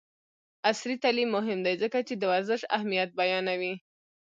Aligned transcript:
عصري 0.69 0.95
تعلیم 1.03 1.29
مهم 1.37 1.59
دی 1.65 1.73
ځکه 1.83 1.99
چې 2.07 2.13
د 2.17 2.23
ورزش 2.31 2.61
اهمیت 2.75 3.09
بیانوي. 3.19 3.73